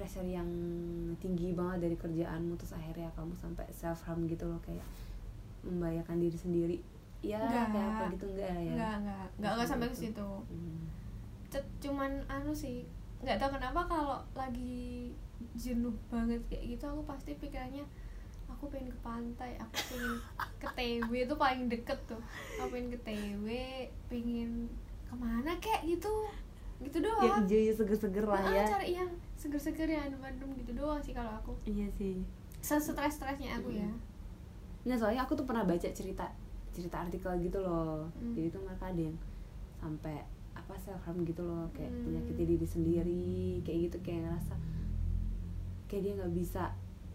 pressure 0.00 0.24
yang 0.24 0.48
tinggi 1.20 1.52
banget 1.52 1.84
dari 1.84 1.96
kerjaanmu 2.00 2.56
terus 2.56 2.72
akhirnya 2.72 3.12
kamu 3.12 3.36
sampai 3.36 3.68
self 3.68 4.00
harm 4.08 4.24
gitu 4.24 4.48
loh 4.48 4.56
kayak 4.64 4.80
membahayakan 5.60 6.16
diri 6.16 6.38
sendiri. 6.40 6.78
Ya 7.20 7.36
Nggak. 7.36 7.66
kayak 7.68 7.88
apa 7.92 8.04
gitu 8.16 8.26
enggak 8.32 8.48
ya? 8.48 8.72
Nggak 8.72 8.94
nggak. 9.04 9.26
Nggak 9.36 9.52
nggak 9.52 9.68
sampai 9.68 9.86
ke 9.86 9.92
Gitu. 9.92 10.04
situ. 10.08 10.30
Hmm. 10.48 10.80
Cuman 11.84 12.10
anu 12.32 12.52
sih 12.56 12.88
nggak 13.20 13.36
tahu 13.36 13.60
kenapa 13.60 13.80
kalau 13.84 14.16
lagi 14.32 15.12
jenuh 15.52 15.92
banget 16.08 16.40
kayak 16.48 16.64
gitu 16.72 16.84
aku 16.88 17.04
pasti 17.04 17.36
pikirannya 17.36 17.84
aku 18.48 18.72
pengen 18.72 18.88
ke 18.88 19.00
pantai 19.00 19.56
aku 19.56 19.76
pengen 19.92 20.16
ke 20.56 20.68
TW 20.72 21.12
itu 21.12 21.34
paling 21.36 21.68
deket 21.68 22.00
tuh. 22.08 22.20
Aku 22.56 22.72
pengen 22.72 22.88
ke 22.88 22.98
TW 23.04 23.44
pengen 24.08 24.72
ke 25.04 25.14
mana 25.14 25.52
kayak 25.60 25.84
gitu 25.84 26.08
gitu 26.80 26.96
yang 26.98 27.12
doang 27.12 27.44
hijau 27.44 27.72
seger-seger 27.74 28.24
lah 28.24 28.40
Nah, 28.40 28.52
ya 28.52 28.64
cari 28.66 28.88
yang 28.94 29.10
seger-seger 29.34 29.84
yang 29.86 30.02
adem-adem 30.06 30.48
gitu 30.56 30.72
doang 30.74 30.98
sih 30.98 31.12
kalau 31.12 31.32
aku 31.34 31.52
iya 31.64 31.84
sih 31.90 32.24
stres-stresnya 32.60 33.56
aku 33.56 33.70
ya 33.70 33.88
Nggak 34.80 34.96
soalnya 34.96 35.20
aku 35.20 35.32
tuh 35.34 35.44
pernah 35.44 35.60
baca 35.62 35.88
cerita 35.90 36.24
cerita 36.70 36.96
artikel 36.98 37.32
gitu 37.38 37.58
loh 37.58 38.08
Hmm. 38.14 38.32
jadi 38.32 38.48
tuh 38.48 38.62
mereka 38.62 38.86
ada 38.86 39.02
yang 39.02 39.16
sampai 39.76 40.24
apa 40.50 40.74
self 40.76 41.00
harm 41.02 41.20
gitu 41.22 41.40
loh 41.40 41.68
kayak 41.70 41.88
Hmm. 41.90 42.04
menyakiti 42.08 42.42
diri 42.48 42.64
sendiri 42.64 43.28
kayak 43.60 43.78
gitu 43.86 43.96
kayak 44.00 44.20
ngerasa 44.24 44.54
kayak 45.84 46.02
dia 46.02 46.12
nggak 46.16 46.32
bisa 46.32 46.64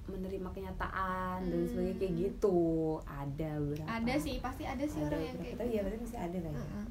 menerima 0.05 0.49
kenyataan 0.51 1.39
dan 1.41 1.57
Hmm. 1.57 1.67
sebagainya 1.67 1.97
kayak 1.97 2.13
gitu 2.21 2.57
ada 3.01 3.49
beberapa 3.57 3.87
ada 3.87 4.13
sih 4.15 4.37
pasti 4.37 4.63
ada 4.63 4.83
sih 4.83 4.99
ada 4.99 5.09
orang 5.09 5.23
yang 5.25 5.37
kayak 5.39 5.55
tapi 5.55 5.65
ya 5.65 5.71
gitu. 5.71 5.81
berarti 5.81 5.99
masih 6.03 6.19
ada 6.19 6.37
lah 6.37 6.51
ya 6.51 6.59
Heeh. 6.59 6.69
kan 6.69 6.85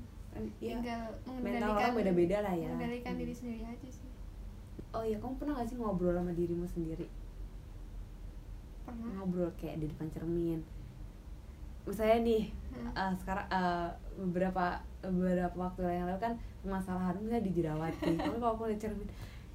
ya 0.58 0.74
tinggal 0.74 1.02
mental 1.24 1.38
mengendalikan 1.38 1.78
orang 1.80 1.94
beda-beda 1.94 2.36
lah 2.40 2.54
ya. 2.54 2.68
mengendalikan 2.68 3.12
Hmm. 3.12 3.20
diri 3.20 3.32
sendiri 3.32 3.62
aja 3.64 3.88
sih. 3.88 4.08
Oh 4.90 5.02
ya 5.02 5.16
kamu 5.16 5.34
pernah 5.36 5.54
gak 5.56 5.68
sih 5.68 5.76
ngobrol 5.76 6.12
sama 6.12 6.30
dirimu 6.30 6.64
sendiri? 6.64 7.06
Pernah. 8.84 9.10
Ngobrol 9.16 9.50
kayak 9.54 9.78
di 9.78 9.86
depan 9.86 10.06
cermin. 10.10 10.60
Misalnya 11.84 12.18
nih 12.22 12.42
Hmm. 12.70 12.90
eh, 12.92 13.12
sekarang 13.16 13.46
eh, 13.48 13.88
beberapa 14.18 14.64
beberapa 15.00 15.54
waktu 15.54 15.84
yang 15.86 16.06
lalu 16.06 16.18
kan 16.18 16.34
permasalahan 16.58 17.14
misalnya 17.16 17.44
dijerawati 17.44 18.02
kamu 18.18 18.36
kalau 18.36 18.52
aku 18.52 18.66
lihat 18.66 18.80
cermin 18.80 19.06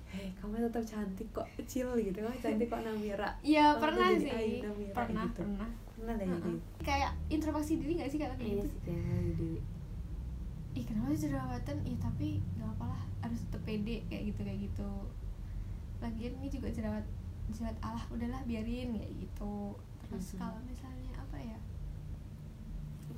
hei 0.07 0.31
kamu 0.33 0.63
tetap 0.63 0.83
cantik 0.88 1.27
kok 1.29 1.45
kecil 1.55 1.91
gitu. 1.95 2.15
Kamu 2.15 2.38
cantik 2.38 2.67
kok 2.67 2.79
Namira. 2.79 3.29
Iya 3.41 3.75
pernah 3.75 4.07
jadi 4.09 4.24
sih. 4.24 4.31
Aina 4.31 4.71
Mira 4.71 4.95
pernah 4.95 5.25
gitu. 5.25 5.41
pernah. 5.43 5.69
Pernah 5.91 6.15
yang 6.15 6.31
Heeh. 6.31 6.39
gitu 6.48 6.59
kayak 6.79 7.12
introspeksi 7.27 7.74
diri 7.77 7.93
gak 7.98 8.07
sih 8.07 8.17
kalau 8.17 8.33
kayak 8.33 8.48
iya 8.50 8.63
gitu? 8.63 8.75
sih 9.36 9.55
ih 10.79 10.86
kenapa 10.88 11.12
sih 11.12 11.27
jerawatan? 11.27 11.77
Iya 11.83 11.98
tapi 12.00 12.39
gak 12.55 12.71
apa 12.79 12.86
lah 12.95 13.01
harus 13.19 13.39
tetep 13.43 13.62
pede 13.67 14.00
kayak 14.07 14.31
gitu 14.31 14.39
kayak 14.48 14.59
gitu. 14.63 14.91
Lagian 16.00 16.33
ini 16.39 16.48
juga 16.48 16.71
jerawat 16.71 17.03
jerawat 17.51 17.75
Allah 17.83 18.05
udahlah 18.07 18.41
biarin 18.48 18.95
kayak 18.95 19.12
gitu. 19.19 19.75
Terus 20.07 20.25
Mhm. 20.33 20.39
kalau 20.39 20.59
misalnya 20.63 21.12
apa 21.19 21.38
ya? 21.38 21.57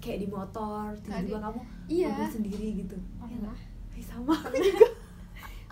Kayak 0.01 0.19
di 0.25 0.27
motor 0.33 0.89
tiba-tiba 1.05 1.37
kamu 1.37 1.59
iya. 1.85 2.09
ngobrol 2.09 2.29
sendiri 2.33 2.67
gitu. 2.81 2.97
Iya 2.97 3.21
pernah 3.21 3.37
nggak? 3.45 3.57
Ih, 3.91 4.05
sama 4.05 4.33
aku 4.33 4.57
juga. 4.57 4.89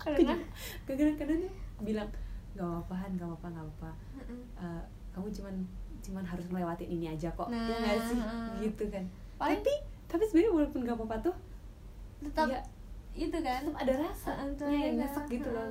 Pernah. 0.00 0.38
Kadang-kadang 0.86 1.38
dia 1.42 1.52
bilang 1.82 2.08
gak 2.54 2.64
apa-apa 2.64 2.94
gak 3.18 3.26
apa-apa 3.26 3.46
gak 3.50 3.64
apa-apa. 3.66 3.90
Heeh. 4.22 4.40
Eh, 4.62 4.82
kamu 5.10 5.26
cuman 5.34 5.54
cuman 6.00 6.24
harus 6.24 6.46
ngelewatin 6.48 6.88
ini 6.88 7.06
aja 7.10 7.28
kok. 7.34 7.50
Nah, 7.50 7.66
ya 7.68 7.74
nggak 7.82 7.98
sih? 8.06 8.18
Gitu 8.70 8.84
kan. 8.88 9.04
Paling 9.36 9.58
tapi 9.60 9.74
tapi 10.06 10.22
sebenarnya 10.30 10.52
walaupun 10.54 10.80
gak 10.86 10.96
apa-apa 10.96 11.16
tuh 11.26 11.36
tetap 12.20 12.48
ya 12.48 12.60
itu 13.10 13.38
kan. 13.42 13.60
tetap 13.66 13.78
ada 13.82 13.94
rasa. 14.06 14.30
Heeh, 14.38 14.48
tuh 14.54 14.66
yang 14.70 14.94
ada. 14.94 14.98
nyesek 15.02 15.24
gitu 15.28 15.48
loh 15.50 15.64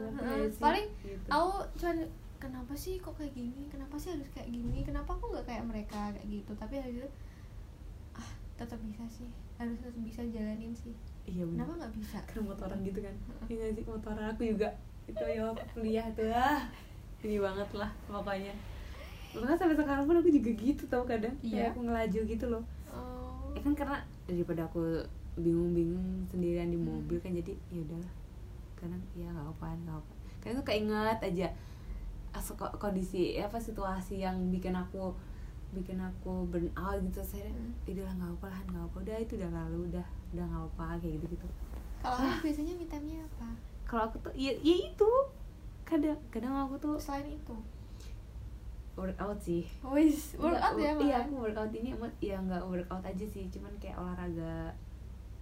sih? 0.52 0.60
Paling 0.60 0.88
gitu. 1.08 1.28
aku 1.32 1.54
cuman 1.80 1.98
kenapa 2.40 2.74
sih 2.76 2.94
kok 3.00 3.16
kayak 3.16 3.34
gini? 3.36 3.64
Kenapa 3.72 3.96
sih 3.96 4.10
harus 4.16 4.30
kayak 4.36 4.50
gini? 4.52 4.84
Kenapa 4.84 5.16
aku 5.16 5.26
nggak 5.32 5.46
kayak 5.48 5.64
mereka 5.64 6.12
kayak 6.16 6.28
gitu? 6.28 6.52
Tapi 6.60 6.74
itu 6.84 7.08
ah 8.16 8.30
tetap 8.60 8.80
bisa 8.84 9.04
sih. 9.08 9.30
Harus 9.56 9.80
tetap 9.80 10.02
bisa 10.04 10.22
jalanin 10.28 10.74
sih. 10.76 10.94
Iya 11.30 11.48
kenapa 11.48 11.72
nggak 11.80 11.94
bisa? 11.96 12.18
Karena 12.28 12.44
motoran 12.52 12.80
gitu 12.84 13.00
kan. 13.00 13.16
Ya 13.48 13.54
nggak 13.56 13.72
sih? 13.80 13.84
Motoran 13.88 14.26
aku 14.36 14.42
juga. 14.44 14.70
Itu 15.08 15.24
ya 15.26 15.48
kuliah 15.72 16.08
tuh. 16.14 16.28
Ah 16.32 16.68
ini 17.24 17.38
banget 17.40 17.70
lah 17.76 17.92
pokoknya. 18.08 18.56
Makanya 19.36 19.58
sampai 19.60 19.78
sekarang 19.78 20.04
pun 20.10 20.16
aku 20.20 20.30
juga 20.32 20.52
gitu 20.56 20.84
tau 20.90 21.04
kadang. 21.06 21.36
Iya. 21.40 21.70
kayak 21.70 21.72
aku 21.76 21.82
ngelaju 21.88 22.20
gitu 22.26 22.46
loh. 22.52 22.64
Oh. 22.92 23.52
Ya 23.54 23.60
kan 23.64 23.74
karena 23.76 23.98
daripada 24.26 24.62
aku 24.66 25.04
bingung-bingung 25.36 26.26
sendirian 26.26 26.70
di 26.70 26.78
Hmm. 26.78 26.90
mobil 26.90 27.18
kan 27.20 27.32
jadi 27.32 27.54
ya 27.70 27.80
udahlah. 27.82 28.14
Kadang 28.74 29.04
ya 29.12 29.28
nggak 29.28 29.48
apa 29.50 29.66
nggak 29.76 29.98
apa 29.98 30.12
kadang 30.40 30.56
tuh 30.56 30.66
keinget 30.66 31.20
aja 31.20 31.48
ko- 32.56 32.76
kondisi 32.80 33.36
apa 33.36 33.60
situasi 33.60 34.24
yang 34.24 34.40
bikin 34.48 34.72
aku 34.72 35.12
bikin 35.70 36.00
aku 36.00 36.48
burn 36.48 36.72
out 36.74 36.96
gitu 37.04 37.20
saya 37.20 37.52
Hmm. 37.52 37.76
udah 37.84 38.02
lah 38.02 38.14
nggak 38.16 38.32
apa 38.34 38.46
lah 38.48 38.62
nggak 38.66 38.84
apa 38.86 38.96
udah 39.04 39.18
itu 39.20 39.34
udah 39.36 39.52
lalu 39.52 39.80
udah 39.92 40.06
udah 40.32 40.46
nggak 40.48 40.64
apa 40.72 40.86
kayak 40.98 41.14
gitu 41.20 41.26
gitu 41.36 41.48
kalau 42.00 42.16
kamu 42.16 42.40
biasanya 42.40 42.74
me 42.74 42.86
time-nya 42.88 43.20
apa? 43.22 43.48
Kalau 43.84 44.04
aku 44.08 44.16
tuh 44.24 44.32
ya, 44.32 44.56
ya 44.56 44.76
itu. 44.88 45.12
Kadang 45.84 46.16
kadang 46.32 46.56
aku 46.56 46.80
tuh 46.80 46.96
selain 46.96 47.28
itu? 47.28 47.56
Workout 48.96 49.40
sih. 49.40 49.68
Wis 49.84 50.36
workout 50.36 50.80
Nggak, 50.80 50.96
ya 50.96 51.04
iya 51.04 51.16
aku 51.24 51.44
workout 51.44 51.72
ini 51.72 51.92
emang 51.92 52.08
ya 52.20 52.40
nggak 52.40 52.64
workout 52.64 53.04
aja 53.04 53.26
sih 53.26 53.48
cuman 53.48 53.76
kayak 53.80 54.00
olahraga 54.00 54.72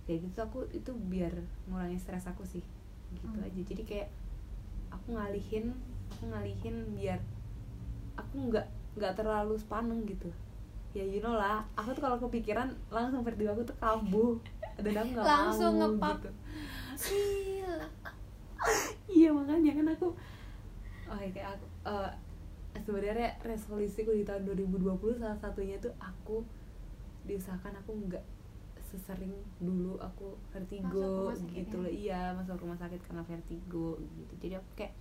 kayak 0.08 0.24
gitu 0.24 0.40
aku 0.40 0.60
itu 0.72 0.92
biar 1.12 1.36
ngurangi 1.68 2.00
stres 2.00 2.26
aku 2.26 2.48
sih. 2.48 2.64
Gitu 3.12 3.28
Hmm. 3.28 3.44
aja. 3.44 3.62
Jadi 3.62 3.84
kayak 3.84 4.10
aku 4.88 5.14
ngalihin 5.14 5.76
aku 6.10 6.32
ngalihin 6.32 6.76
biar 6.96 7.20
aku 8.16 8.50
nggak 8.50 8.66
nggak 8.96 9.14
terlalu 9.14 9.60
sepaneng 9.60 10.08
gitu. 10.08 10.32
Ya 10.96 11.04
you 11.04 11.20
know 11.20 11.36
lah. 11.36 11.62
Aku 11.76 11.92
tuh 11.92 12.02
kalau 12.02 12.18
kepikiran 12.18 12.72
langsung 12.88 13.22
vertigo 13.22 13.52
aku 13.52 13.68
tuh 13.68 13.78
kambuh. 13.78 14.40
Dan 14.80 14.96
aku 14.96 15.10
nggak 15.14 15.28
Langsung 15.28 15.74
mau 15.76 15.92
ngepap. 15.92 16.18
gitu. 16.24 16.32
Iya 19.08 19.30
makanya 19.32 19.72
kan 19.78 19.88
aku 19.94 20.08
oh 21.08 21.18
ya 21.18 21.30
kayak 21.32 21.56
aku 21.56 21.66
eh, 21.88 22.12
sebenarnya 22.84 23.30
resolusiku 23.42 24.12
di 24.12 24.28
tahun 24.28 24.44
2020 24.46 25.18
salah 25.18 25.38
satunya 25.40 25.80
tuh 25.80 25.94
aku 25.98 26.44
diusahakan 27.24 27.80
aku 27.80 27.92
nggak 28.08 28.24
sesering 28.88 29.30
dulu 29.58 29.96
aku 29.98 30.32
vertigo 30.50 31.30
gitu 31.46 31.78
ya? 31.78 31.84
loh. 31.84 31.92
Iya 31.92 32.22
masuk 32.34 32.58
rumah 32.58 32.76
sakit 32.76 33.00
karena 33.02 33.22
vertigo 33.22 33.88
gitu. 34.00 34.34
Jadi 34.40 34.54
aku 34.56 34.70
kayak 34.76 34.94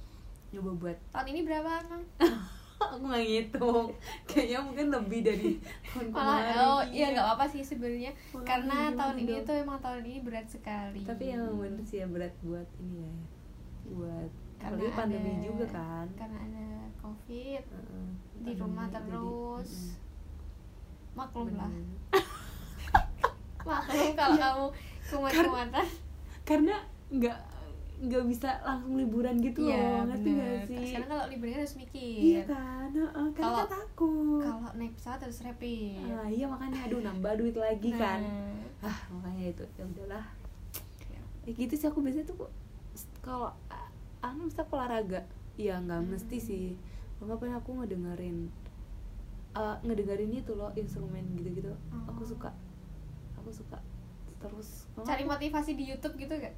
nyoba 0.51 0.71
buat 0.77 0.99
tahun 1.11 1.27
ini 1.29 1.41
berapa 1.43 1.71
kang 1.85 2.05
aku 2.85 3.03
nggak 3.03 3.23
ngitung. 3.25 3.87
Kayaknya 4.25 4.59
mungkin 4.61 4.87
lebih 4.91 5.21
dari 5.23 5.51
tahun 5.89 6.07
kemarin. 6.11 6.55
oh 6.61 6.83
iya 6.87 7.07
nggak 7.11 7.25
apa-apa 7.25 7.47
sih 7.49 7.63
sebenarnya. 7.63 8.13
Karena 8.43 8.91
tahun 8.93 9.17
ini 9.19 9.35
tuh 9.43 9.57
emang 9.57 9.79
tahun 9.79 10.03
ini 10.03 10.19
berat 10.21 10.47
sekali. 10.47 11.01
Tapi 11.01 11.25
emang 11.33 11.57
bener 11.57 11.81
sih 11.81 11.99
ya 11.99 12.07
berat 12.07 12.35
buat 12.41 12.67
ini 12.79 13.01
ya 13.01 13.15
buat 13.87 14.31
Karena 14.57 14.83
apalagi 14.83 14.93
pandemi 14.93 15.31
ada- 15.31 15.45
juga 15.45 15.67
kan. 15.71 16.07
karena 16.13 16.39
ada 16.41 16.67
covid 16.99 17.63
Heeh. 17.63 18.09
di 18.43 18.53
rumah 18.57 18.87
Pandemi, 18.87 18.99
jadi, 18.99 19.13
terus. 19.15 19.71
mm-mm. 19.71 19.95
maklum 21.15 21.49
lah. 21.55 21.71
maklum 23.67 24.11
kalau 24.15 24.33
Iya. 24.33 24.43
kamu 24.47 24.67
kumat-kumatan. 25.07 25.87
Karena 26.43 26.75
nggak 27.09 27.39
nggak 27.97 28.25
bisa 28.29 28.61
langsung 28.61 28.93
liburan 28.95 29.41
gitu 29.41 29.65
iya 29.65 29.81
loh 29.97 30.05
ngerti 30.07 30.31
bener. 30.31 30.61
sih? 30.63 30.85
Sekarang 30.87 31.09
kalau 31.11 31.25
liburan 31.27 31.55
harus 31.57 31.75
mikir. 31.75 32.19
Iya 32.21 32.43
kan 32.45 32.89
Heeh, 32.93 33.27
karena 33.33 33.53
kan 33.57 33.69
takut. 33.73 34.43
kalau 34.43 34.69
naik 34.75 34.93
pesawat 34.95 35.21
harus 35.23 35.39
rapid. 35.41 36.05
Ah, 36.07 36.29
iya 36.29 36.45
makanya 36.45 36.79
aduh 36.85 37.01
nambah 37.01 37.33
duit 37.35 37.57
lagi 37.57 37.91
Nah, 37.91 37.99
kan. 37.99 38.21
Ah 38.83 38.99
makanya 39.11 39.45
itu 39.51 39.65
ya 39.73 39.85
udahlah. 39.87 40.25
Ya 41.43 41.53
gitu 41.55 41.75
sih 41.75 41.87
aku 41.87 41.99
biasanya 42.01 42.27
tuh 42.27 42.53
kalau 43.19 43.49
ah, 43.67 43.89
anu 44.21 44.45
bisa 44.45 44.61
olahraga. 44.67 45.25
Ya 45.57 45.79
nggak 45.79 45.97
Hmm. 45.99 46.11
mesti 46.13 46.37
sih. 46.37 46.67
Nggak 47.17 47.39
pernah 47.39 47.57
aku 47.57 47.71
ngedengerin 47.75 48.53
eh, 49.55 49.77
ngedengerin 49.81 50.37
itu 50.37 50.53
loh 50.53 50.69
instrumen 50.75 51.25
gitu-gitu. 51.33 51.73
Aku 52.07 52.21
Oh. 52.21 52.29
suka 52.29 52.53
aku 53.47 53.55
suka 53.63 53.79
terus 54.43 54.91
cari 55.07 55.23
aku- 55.23 55.39
motivasi 55.39 55.79
di 55.79 55.95
YouTube 55.95 56.19
gitu 56.19 56.35
gak? 56.35 56.51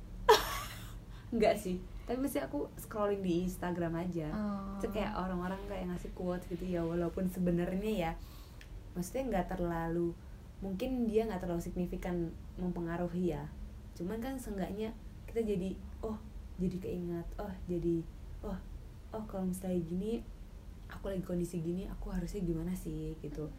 Enggak 1.28 1.54
sih, 1.62 1.76
tapi 2.08 2.16
mesti 2.24 2.40
aku 2.40 2.64
scrolling 2.80 3.20
di 3.20 3.44
Instagram 3.44 3.92
aja. 4.00 4.32
Oh. 4.32 4.80
Itu 4.80 4.88
kayak 4.88 5.12
orang-orang 5.12 5.60
kayak 5.68 5.92
ngasih 5.92 6.16
quotes 6.16 6.48
gitu 6.48 6.64
ya, 6.64 6.80
walaupun 6.80 7.28
sebenarnya 7.28 7.92
ya, 7.92 8.10
maksudnya 8.96 9.28
nggak 9.28 9.52
terlalu, 9.52 10.16
mungkin 10.64 11.04
dia 11.04 11.28
nggak 11.28 11.44
terlalu 11.44 11.60
signifikan 11.60 12.32
mempengaruhi 12.56 13.36
ya. 13.36 13.44
Cuman 13.92 14.16
kan 14.24 14.40
seenggaknya 14.40 14.96
kita 15.28 15.44
jadi, 15.44 15.76
oh 16.00 16.16
jadi 16.56 16.76
keingat, 16.80 17.28
oh 17.36 17.52
jadi, 17.68 18.00
oh 18.40 18.56
oh 19.12 19.24
kalau 19.28 19.44
misalnya 19.44 19.84
gini, 19.84 20.24
aku 20.88 21.12
lagi 21.12 21.20
kondisi 21.20 21.60
gini, 21.60 21.84
aku 21.84 22.08
harusnya 22.08 22.40
gimana 22.40 22.72
sih 22.72 23.12
gitu. 23.20 23.52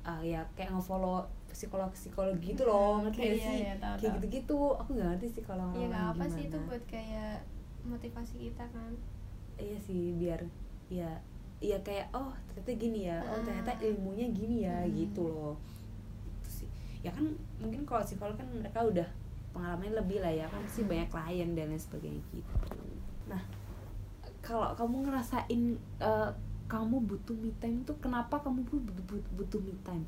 Ah, 0.00 0.20
ya 0.20 0.40
kayak 0.54 0.72
ngefollow 0.72 1.20
psikolog 1.46 1.90
psikolog 1.90 2.36
gitu 2.38 2.62
loh, 2.62 3.02
ngerti 3.02 3.18
Oke, 3.18 3.26
gak 3.26 3.36
iya, 3.36 3.44
sih? 3.44 3.58
iya, 3.60 3.74
tahu, 3.76 3.94
kayak 3.94 4.00
tahu. 4.00 4.16
gitu-gitu, 4.16 4.58
aku 4.74 4.88
nggak 4.92 5.08
ngerti 5.10 5.26
sih 5.28 5.42
kalau 5.42 5.66
Iya 5.66 5.76
orang 5.76 5.90
nggak 5.90 6.06
apa 6.10 6.24
sih 6.26 6.42
itu 6.46 6.58
buat 6.62 6.84
kayak 6.86 7.34
motivasi 7.82 8.34
kita 8.42 8.64
kan. 8.66 8.92
iya 9.56 9.76
sih 9.78 10.02
biar 10.14 10.40
ya 10.88 11.10
ya 11.60 11.76
kayak 11.78 12.08
oh 12.10 12.32
ternyata 12.48 12.72
gini 12.74 13.00
ya 13.04 13.20
oh 13.20 13.36
Ah. 13.36 13.44
ternyata 13.44 13.72
ilmunya 13.78 14.26
gini 14.30 14.64
ya 14.64 14.80
Hmm. 14.80 14.92
gitu 14.94 15.22
loh 15.22 15.54
itu 16.34 16.64
sih 16.64 16.68
ya 16.98 17.10
kan 17.10 17.28
mungkin 17.56 17.84
kalau 17.84 18.00
psikolog 18.00 18.32
kan 18.34 18.48
mereka 18.48 18.80
udah 18.80 19.04
pengalamannya 19.50 20.00
lebih 20.00 20.18
lah 20.18 20.32
ya 20.32 20.46
kan 20.46 20.64
sih 20.64 20.80
Hmm. 20.80 20.90
banyak 20.90 21.08
klien 21.08 21.48
dan 21.52 21.68
lain 21.68 21.76
sebagainya 21.78 22.22
gitu 22.30 22.52
nah 23.26 23.42
kalau 24.40 24.72
kamu 24.72 24.96
ngerasain 25.04 25.62
eh, 25.98 26.30
kamu 26.70 27.02
butuh 27.02 27.34
me 27.34 27.50
time 27.58 27.82
tuh 27.82 27.98
kenapa 27.98 28.38
kamu 28.38 28.62
butuh, 28.62 28.94
butuh, 29.10 29.32
butuh 29.34 29.58
me 29.58 29.74
time? 29.82 30.06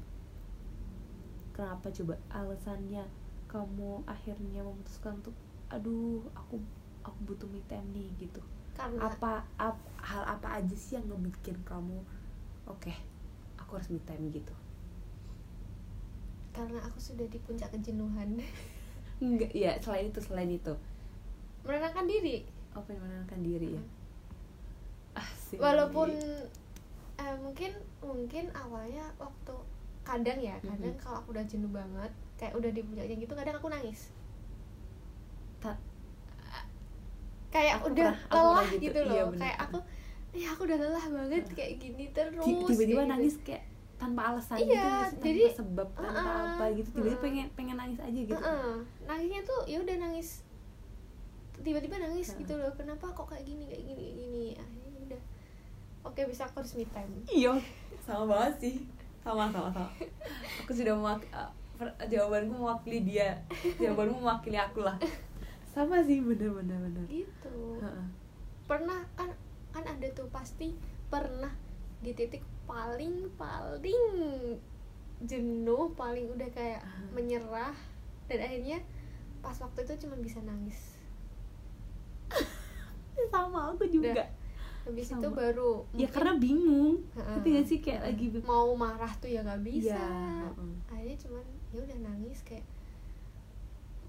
Kenapa 1.50 1.90
coba? 1.90 2.14
Alasannya 2.30 3.02
kamu 3.50 4.06
akhirnya 4.06 4.62
memutuskan 4.62 5.18
tuh 5.26 5.34
aduh 5.66 6.22
aku 6.38 6.62
aku 7.02 7.18
butuh 7.26 7.50
me 7.50 7.58
time 7.66 7.82
nih 7.90 8.06
gitu. 8.14 8.38
Karena 8.78 9.10
apa 9.10 9.42
ap- 9.58 9.90
hal 9.98 10.22
apa 10.22 10.62
aja 10.62 10.76
sih 10.78 10.94
yang 10.94 11.10
ngebikin 11.10 11.58
kamu 11.66 11.98
oke 12.70 12.94
aku 13.58 13.70
harus 13.74 13.90
me 13.90 13.98
time 14.06 14.30
gitu? 14.30 14.54
Karena 16.54 16.78
aku 16.78 17.02
sudah 17.02 17.26
di 17.26 17.42
puncak 17.42 17.74
kejenuhan. 17.74 18.38
enggak 19.22 19.50
ya 19.50 19.74
selain 19.82 20.14
itu 20.14 20.22
selain 20.22 20.54
itu. 20.54 20.78
Menenangkan 21.66 22.06
diri. 22.06 22.46
yang 22.72 23.02
menenangkan 23.02 23.42
diri 23.42 23.68
ya? 23.74 23.82
Ah 23.82 24.01
Asik. 25.14 25.58
walaupun 25.58 26.08
eh, 27.14 27.36
mungkin 27.38 27.70
mungkin 28.00 28.44
awalnya 28.52 29.04
waktu 29.16 29.54
kadang 30.02 30.36
ya 30.36 30.56
kadang 30.60 30.90
Mhm. 30.90 30.98
kalau 30.98 31.16
aku 31.18 31.28
udah 31.30 31.44
jenuh 31.44 31.68
banget 31.68 32.10
kayak 32.34 32.54
udah 32.54 32.68
di 32.68 32.80
puncaknya 32.80 33.16
gitu 33.16 33.32
kadang 33.32 33.54
aku 33.54 33.68
nangis 33.68 34.10
Ta- 35.58 35.78
kayak 37.48 37.78
Aku 37.78 37.92
udah 37.92 38.10
pernah- 38.10 38.32
lelah 38.32 38.66
gitu, 38.66 38.82
gitu, 38.82 38.98
loh 39.00 39.12
iya, 39.12 39.22
bener. 39.26 39.38
kayak 39.38 39.58
aku 39.60 39.78
ya 40.32 40.46
aku 40.48 40.60
udah 40.64 40.78
lelah 40.80 41.06
banget 41.06 41.44
kayak 41.52 41.72
gini 41.76 42.04
terus 42.10 42.40
Ti- 42.40 42.64
tiba-tiba 42.66 43.02
gitu. 43.02 43.12
nangis 43.12 43.34
kayak 43.38 43.64
tanpa 43.94 44.20
alasan 44.26 44.56
Iya, 44.56 44.64
gitu 44.64 44.80
tanpa 44.82 45.22
jadi- 45.22 45.52
sebab 45.54 45.88
tanpa 45.94 46.18
Uh-uh, 46.26 46.48
apa 46.50 46.64
gitu 46.72 46.88
tiba-tiba 46.90 47.12
uh-uh. 47.12 47.22
pengen 47.22 47.46
pengen 47.52 47.76
nangis 47.76 48.00
aja 48.00 48.18
gitu 48.18 48.34
Heeh. 48.34 48.74
nangisnya 49.04 49.40
tuh 49.42 49.60
ya 49.64 49.78
udah 49.78 49.96
nangis 50.00 50.28
tiba-tiba 51.54 51.96
nangis 52.00 52.26
Heeh. 52.26 52.40
gitu 52.42 52.52
loh 52.56 52.72
kenapa 52.72 53.06
kok 53.06 53.28
kayak 53.28 53.44
gini 53.44 53.64
kayak 53.64 53.84
gini 53.84 54.00
kayak 54.00 54.16
gini 54.18 54.44
oke 56.02 56.20
bisa 56.26 56.44
aku 56.44 56.60
harus 56.60 56.74
me 56.74 56.86
time. 56.90 57.12
Iya. 57.26 57.54
Sama 58.02 58.24
banget 58.26 58.54
sih. 58.58 58.74
Sama 59.22 59.46
sama 59.48 59.70
sama. 59.70 59.90
Aku 60.64 60.74
sudah 60.74 60.94
mewak 60.94 61.22
uh, 61.30 61.50
jawabanku 62.06 62.54
mewakili 62.54 63.06
dia. 63.06 63.38
Jawabanmu 63.78 64.18
mewakili 64.18 64.58
aku 64.58 64.82
lah. 64.82 64.98
Sama 65.64 66.02
sih 66.02 66.20
bener 66.20 66.50
bener 66.52 66.78
bener. 66.78 67.04
Gitu. 67.08 67.56
Heeh. 67.78 68.06
pernah 68.62 69.04
kan 69.18 69.28
kan 69.70 69.84
ada 69.84 70.06
tuh 70.10 70.30
pasti 70.30 70.72
pernah 71.06 71.50
di 72.00 72.14
titik 72.14 72.40
paling 72.64 73.28
paling 73.36 74.02
jenuh 75.22 75.92
paling 75.92 76.30
udah 76.30 76.48
kayak 76.50 76.80
Ah. 76.80 77.04
menyerah 77.12 77.74
dan 78.26 78.38
akhirnya 78.40 78.80
pas 79.38 79.54
waktu 79.58 79.84
itu 79.84 80.06
cuma 80.06 80.16
bisa 80.18 80.40
nangis. 80.42 80.96
Sama 83.32 83.74
aku 83.74 83.84
juga. 83.86 84.14
Udah. 84.14 84.28
Habis 84.82 85.06
itu 85.08 85.22
Sama. 85.22 85.36
baru 85.36 85.86
ya 85.90 86.04
mungkin 86.04 86.10
karena 86.10 86.32
bingung. 86.36 86.92
Tapi 87.14 87.46
gak 87.54 87.66
sih? 87.66 87.78
Kayak 87.78 88.02
lagi 88.04 88.26
mau 88.42 88.74
marah 88.74 89.12
tuh 89.16 89.26
ya 89.26 89.40
nggak 89.40 89.62
bisa. 89.62 89.94
Iya, 89.94 90.08
heeh. 90.42 90.72
akhirnya 90.86 91.16
cuman 91.18 91.44
ya 91.70 91.78
udah 91.80 91.98
nangis 92.02 92.38
kayak 92.42 92.66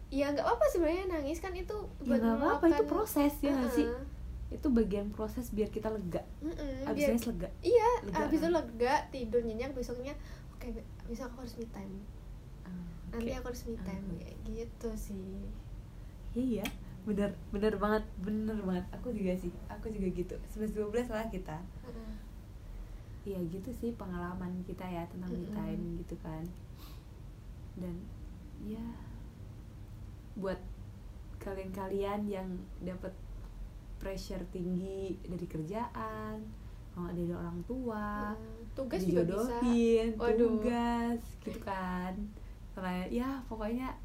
ya 0.09 0.29
nggak 0.29 0.45
apa 0.45 0.65
sebenarnya 0.67 1.05
nangis 1.09 1.37
kan 1.37 1.49
itu 1.51 1.73
ya 2.01 2.17
nggak 2.17 2.37
apa-apa 2.37 2.65
itu 2.67 2.73
meluapkan- 2.75 2.89
proses 2.89 3.33
ya 3.39 3.51
nggak 3.51 3.71
sih? 3.71 3.85
Heeh. 3.85 4.05
itu 4.53 4.67
bagian 4.69 5.09
proses 5.09 5.49
biar 5.49 5.65
kita 5.67 5.89
lega. 5.89 6.21
Mm-mm, 6.37 6.85
abis 6.85 7.01
biar 7.01 7.17
lega. 7.27 7.49
iya 7.65 7.89
lega, 8.05 8.21
abis 8.23 8.37
itu 8.37 8.45
kan? 8.45 8.53
lega 8.53 8.95
tidur 9.09 9.41
nyenyak 9.41 9.73
besoknya 9.73 10.13
oke 10.51 10.67
be- 10.69 10.85
besok 11.05 11.29
aku 11.29 11.41
harus 11.41 11.57
me 11.57 11.65
time. 11.67 11.95
Ah, 12.61 12.69
nanti 13.09 13.29
oke. 13.29 13.37
aku 13.37 13.47
harus 13.49 13.63
me 13.65 13.77
time 13.79 14.05
kayak 14.15 14.37
gitu 14.45 14.89
sih. 14.93 15.41
Iya 16.33 16.65
bener 17.03 17.35
bener 17.51 17.75
banget 17.75 18.03
bener 18.23 18.55
banget 18.63 18.85
aku 18.95 19.11
juga 19.11 19.35
sih 19.35 19.51
aku 19.67 19.91
juga 19.91 20.07
gitu 20.13 20.35
11 20.55 20.71
12 20.71 21.11
lah 21.11 21.27
kita. 21.27 21.57
Iya 23.23 23.39
gitu 23.47 23.71
sih 23.71 23.95
pengalaman 23.95 24.51
kita 24.67 24.83
ya 24.83 25.07
tentang 25.07 25.31
me 25.31 25.47
Mm-mm. 25.47 25.55
time 25.55 25.83
gitu 26.03 26.15
kan 26.19 26.43
dan 27.79 27.95
ya 28.67 28.83
buat 30.35 30.59
kalian-kalian 31.39 32.27
yang 32.27 32.47
dapat 32.83 33.15
pressure 33.99 34.43
tinggi 34.51 35.15
dari 35.23 35.47
kerjaan 35.47 36.43
kalau 36.91 37.09
nggak 37.09 37.15
dari 37.15 37.33
orang 37.33 37.59
tua 37.63 38.35
Heeh. 38.35 38.59
tugas 38.75 39.01
juga 39.07 39.23
bisa 39.23 39.57
Waduh. 40.19 40.37
tugas 40.59 41.19
gitu 41.41 41.59
kan 41.71 42.13
karena 42.75 43.07
ya 43.07 43.29
pokoknya 43.47 43.95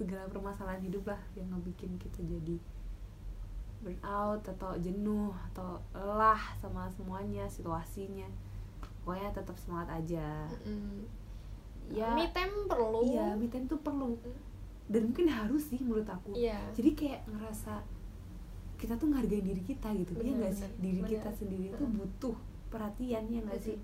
segala 0.00 0.24
permasalahan 0.26 0.80
hidup 0.80 1.04
lah 1.04 1.20
yang 1.36 1.52
ngebikin 1.52 1.92
kita 2.00 2.24
jadi 2.24 2.56
burnout 3.80 4.40
atau 4.46 4.72
jenuh 4.76 5.32
atau 5.52 5.76
lelah 5.92 6.40
sama 6.56 6.88
semuanya 6.88 7.44
situasinya. 7.44 8.28
Pokoknya 9.00 9.28
tetap 9.30 9.56
semangat 9.56 9.88
aja. 9.94 10.48
Mm-mm. 10.64 11.04
ya. 11.88 12.12
Me 12.12 12.28
time 12.30 12.64
perlu. 12.64 13.04
Iya 13.04 13.36
me 13.36 13.48
time 13.48 13.64
tuh 13.66 13.80
perlu. 13.80 14.16
Dan 14.88 15.12
mungkin 15.12 15.28
harus 15.28 15.68
sih 15.68 15.80
menurut 15.80 16.08
aku. 16.08 16.32
Iya. 16.32 16.60
Jadi 16.72 16.90
kayak 16.92 17.28
ngerasa 17.28 17.84
kita 18.76 18.96
tuh 18.96 19.12
ngehargain 19.12 19.44
diri 19.44 19.62
kita 19.62 19.92
gitu. 19.92 20.16
Ya 20.16 20.20
Bener, 20.22 20.36
nggak 20.40 20.54
sih? 20.56 20.70
diri 20.80 21.00
bener. 21.00 21.12
kita 21.12 21.30
sendiri 21.30 21.66
tuh 21.72 21.88
butuh 21.88 22.36
perhatian 22.68 23.28
ya 23.28 23.40
nggak 23.44 23.60
sih? 23.60 23.76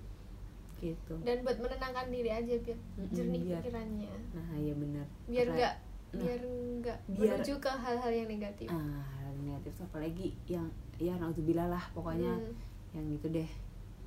gitu. 0.76 1.16
Dan 1.24 1.40
buat 1.40 1.56
menenangkan 1.56 2.12
diri 2.12 2.28
aja 2.28 2.52
biar 2.60 2.76
jernih 3.08 3.40
biar- 3.40 3.64
pikirannya. 3.64 4.12
Nah 4.36 4.48
iya 4.60 4.74
benar 4.76 5.06
biar 5.24 5.46
nggak 5.48 5.74
nah, 6.08 6.20
biar 6.20 6.40
nggak 6.78 6.98
menuju 7.08 7.54
ke 7.56 7.70
hal-hal 7.72 8.10
yang 8.10 8.28
negatif. 8.28 8.68
Ah 8.68 9.02
hal 9.16 9.32
negatif 9.34 9.74
apalagi 9.80 10.32
yang 10.46 10.66
ya 10.96 11.14
nauzubillah 11.16 11.68
lah 11.68 11.84
pokoknya. 11.92 12.32
Hmm, 12.32 12.54
yang 12.92 13.04
gitu 13.12 13.26
deh. 13.32 13.50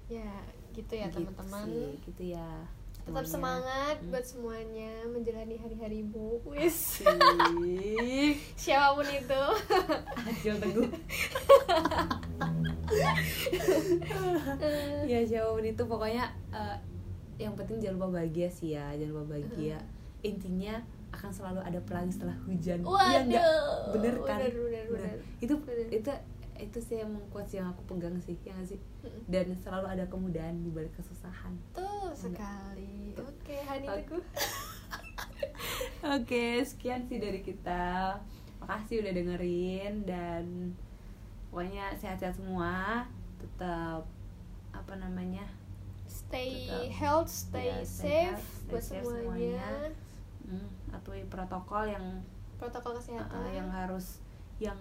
Ya 0.07 0.31
gitu 0.71 0.93
ya 0.93 1.05
Gitu 1.07 1.21
teman-teman. 1.21 1.65
gitu 2.01 2.23
ya 2.29 2.47
tetap 2.99 3.25
semuanya. 3.25 3.31
semangat 3.65 3.95
Hmm. 3.97 4.09
buat 4.09 4.21
semuanya 4.23 4.91
menjalani 5.07 5.55
hari-harimu 5.55 6.27
wis 6.45 7.01
Asik. 7.01 8.35
siapa 8.61 8.93
pun 8.93 9.07
itu. 9.07 9.43
Acil 10.19 10.55
teguh. 10.57 10.89
Ya 15.05 15.19
siapa 15.25 15.49
pun 15.49 15.65
itu 15.65 15.83
pokoknya 15.83 16.25
eh, 16.51 16.77
yang 17.39 17.55
penting 17.55 17.79
jangan 17.79 17.95
lupa 17.97 18.19
bahagia 18.19 18.49
sih 18.49 18.75
ya 18.75 18.93
jangan 18.93 19.13
lupa 19.15 19.35
bahagia. 19.35 19.77
Intinya 20.21 20.77
akan 21.19 21.29
selalu 21.29 21.59
ada 21.59 21.79
pelangi 21.83 22.11
setelah 22.11 22.37
hujan 22.41 22.79
Iya 22.79 22.87
waduh 22.87 23.21
nggak? 23.27 23.43
bener 23.91 24.15
kan 24.23 24.39
bener 24.39 24.55
bener, 24.55 24.85
bener. 24.87 25.17
itu 25.37 25.53
Bener. 25.59 25.87
itu 25.91 26.11
itu 26.55 26.79
sih 26.81 26.97
yang 26.97 27.11
quotes 27.29 27.51
yang 27.53 27.67
aku 27.67 27.83
pegang 27.85 28.15
sih 28.17 28.35
ya 28.41 28.51
nggak 28.51 28.67
sih 28.69 28.79
dan 29.25 29.51
selalu 29.57 29.87
ada 29.89 30.03
kemudahan 30.05 30.55
di 30.57 30.67
balik 30.69 30.91
kesusahan 30.93 31.55
tuh 31.71 32.11
sekali 32.13 33.15
oke 33.15 33.55
Hani 33.61 33.85
Oke. 33.85 33.95
Teguh 34.01 34.23
Oke, 36.09 36.63
sekian 36.63 37.03
sih 37.05 37.19
dari 37.19 37.39
kita. 37.39 38.15
Makasih 38.59 39.03
udah 39.03 39.13
dengerin 39.13 39.93
dan 40.03 40.71
pokoknya 41.49 41.91
sehat-sehat 41.95 42.35
semua. 42.35 43.03
Tetap 43.37 44.03
apa 44.71 44.93
namanya? 44.95 45.43
stay 46.07 46.65
Tetap. 46.65 46.89
health 46.95 47.29
stay 47.29 47.69
Ya, 47.69 47.83
stay 47.83 47.85
safe 47.85 48.33
health, 48.33 48.47
stay 48.49 48.69
buat 48.69 48.81
safe 48.81 49.03
semuanya, 49.03 49.21
semuanya. 49.21 49.67
Hmm, 50.41 50.67
atuhi 50.91 51.23
protokol 51.27 51.87
yang 51.89 52.05
protokol 52.59 52.97
kesehatan. 52.97 53.29
uh, 53.31 53.51
yang 53.51 53.69
harus 53.71 54.19
yang 54.59 54.77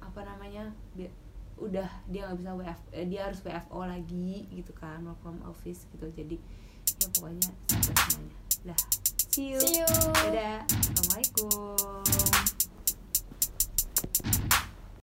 apa 0.00 0.24
namanya? 0.24 0.72
bi- 0.96 1.12
udah 1.60 1.88
dia 2.08 2.24
nggak 2.24 2.40
bisa 2.40 2.56
WF 2.56 2.80
eh, 2.96 3.04
dia 3.04 3.28
harus 3.28 3.44
WFO 3.44 3.84
lagi 3.84 4.48
gitu 4.48 4.72
kan 4.72 5.04
work 5.04 5.20
from 5.20 5.36
office 5.44 5.84
gitu. 5.92 6.08
Jadi 6.08 6.40
ya 7.00 7.06
pokoknya 7.12 7.48
sehat 7.68 7.96
semuanya. 8.08 8.36
Dah. 8.72 8.80
See 9.30 9.52
you. 9.52 9.60
See 9.60 9.84
you. 9.84 9.88
Dadah. 10.24 10.64
Assalamualaikum 10.64 12.00